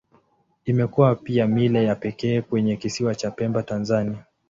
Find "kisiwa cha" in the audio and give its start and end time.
2.77-3.31